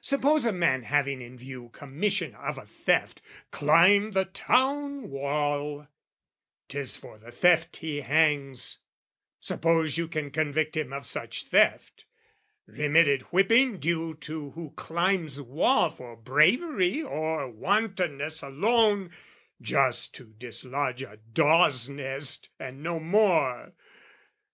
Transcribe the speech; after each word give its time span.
Suppose 0.00 0.46
a 0.46 0.52
man 0.52 0.84
Having 0.84 1.20
in 1.20 1.36
view 1.36 1.68
commission 1.70 2.32
of 2.36 2.58
a 2.58 2.64
theft, 2.64 3.20
Climb 3.50 4.12
the 4.12 4.24
town 4.26 5.10
wall: 5.10 5.88
'tis 6.68 6.96
for 6.96 7.18
the 7.18 7.32
theft 7.32 7.78
he 7.78 8.00
hangs, 8.02 8.78
Suppose 9.40 9.98
you 9.98 10.06
can 10.06 10.30
convict 10.30 10.76
him 10.76 10.92
of 10.92 11.04
such 11.04 11.46
theft, 11.46 12.04
Remitted 12.68 13.22
whipping 13.32 13.80
due 13.80 14.14
to 14.14 14.50
who 14.52 14.70
climbs 14.76 15.40
wall 15.40 15.90
For 15.90 16.14
bravery 16.14 17.02
or 17.02 17.50
wantonness 17.50 18.44
alone, 18.44 19.10
Just 19.60 20.14
to 20.14 20.26
dislodge 20.26 21.02
a 21.02 21.16
daw's 21.16 21.88
nest 21.88 22.48
and 22.60 22.80
no 22.80 23.00
more. 23.00 23.72